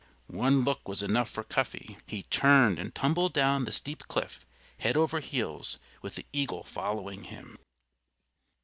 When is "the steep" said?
3.65-4.07